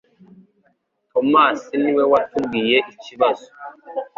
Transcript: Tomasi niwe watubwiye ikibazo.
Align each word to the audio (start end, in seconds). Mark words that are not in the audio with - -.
Tomasi 1.11 1.73
niwe 1.81 2.03
watubwiye 2.11 2.77
ikibazo. 2.93 3.47